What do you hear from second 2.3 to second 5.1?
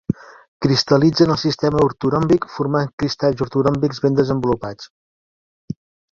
formant cristalls ortoròmbics ben desenvolupats.